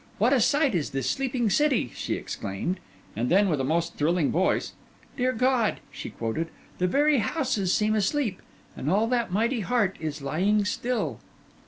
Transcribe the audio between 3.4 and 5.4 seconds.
with a most thrilling voice, '"Dear